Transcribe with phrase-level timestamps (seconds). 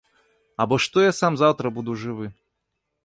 [0.63, 2.27] Або што я сам заўтра буду жывы?